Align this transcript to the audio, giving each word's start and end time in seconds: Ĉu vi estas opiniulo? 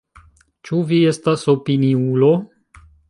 Ĉu 0.69 0.79
vi 0.91 0.97
estas 1.11 1.43
opiniulo? 1.55 2.31